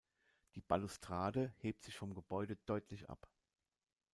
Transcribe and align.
Die 0.55 0.61
Balustrade 0.63 1.53
hebt 1.57 1.83
sich 1.83 1.95
vom 1.95 2.15
Gebäude 2.15 2.55
deutlich 2.65 3.07
ab. 3.07 3.29